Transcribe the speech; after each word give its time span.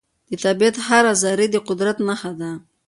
د 0.29 0.31
طبیعت 0.43 0.75
هره 0.87 1.13
ذرې 1.21 1.47
د 1.51 1.55
قدرت 1.67 1.97
نښه 2.07 2.31
ده. 2.39 2.51